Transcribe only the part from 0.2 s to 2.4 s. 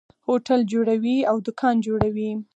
هوټل جوړوي او دکان جوړوي.